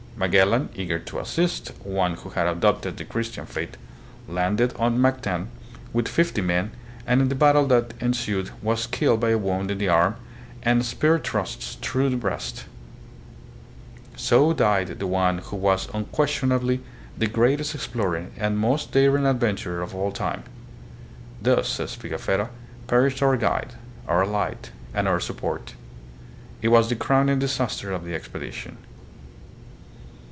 [0.17, 3.75] Magellan, eager to assist one who had adopted the Christian faith,
[4.27, 5.83] landed on Mac THE GREAT GEOGRAPHICAL DISCOVERIES.
[5.83, 6.71] 81 tan with fifty men
[7.07, 10.17] and in the battle that ensued was killed by a wound in the arm
[10.61, 12.65] and spear thrusts through the breast.
[14.15, 16.81] So died the one who was unquestionably
[17.17, 20.43] the greatest explorer and most daring adventurer of all time.
[21.41, 22.49] "Thus," says Pigafetta,
[22.85, 23.73] "perished our guide,
[24.07, 25.73] our light, and our support."
[26.61, 28.77] It was the crowning disaster of the expedition.